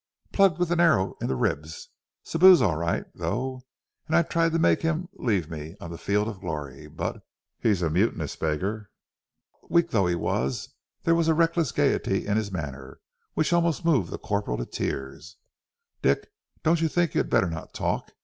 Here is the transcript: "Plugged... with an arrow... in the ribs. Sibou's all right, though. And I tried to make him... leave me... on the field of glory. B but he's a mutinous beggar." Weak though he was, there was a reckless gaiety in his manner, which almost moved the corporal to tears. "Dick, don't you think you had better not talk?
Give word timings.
"Plugged... 0.33 0.57
with 0.57 0.71
an 0.71 0.79
arrow... 0.79 1.15
in 1.21 1.27
the 1.27 1.35
ribs. 1.35 1.89
Sibou's 2.23 2.59
all 2.59 2.75
right, 2.75 3.05
though. 3.13 3.61
And 4.07 4.15
I 4.15 4.23
tried 4.23 4.51
to 4.53 4.57
make 4.57 4.81
him... 4.81 5.07
leave 5.13 5.47
me... 5.47 5.75
on 5.79 5.91
the 5.91 5.97
field 5.99 6.27
of 6.27 6.39
glory. 6.41 6.87
B 6.87 6.95
but 6.95 7.21
he's 7.59 7.83
a 7.83 7.89
mutinous 7.91 8.35
beggar." 8.35 8.89
Weak 9.69 9.91
though 9.91 10.07
he 10.07 10.15
was, 10.15 10.69
there 11.03 11.13
was 11.13 11.27
a 11.27 11.35
reckless 11.35 11.71
gaiety 11.71 12.25
in 12.25 12.35
his 12.35 12.51
manner, 12.51 12.99
which 13.35 13.53
almost 13.53 13.85
moved 13.85 14.09
the 14.09 14.17
corporal 14.17 14.57
to 14.57 14.65
tears. 14.65 15.37
"Dick, 16.01 16.31
don't 16.63 16.81
you 16.81 16.87
think 16.87 17.13
you 17.13 17.19
had 17.19 17.29
better 17.29 17.51
not 17.51 17.71
talk? 17.75 18.09